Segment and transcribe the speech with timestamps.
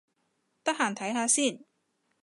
[0.63, 1.63] 得閒睇下先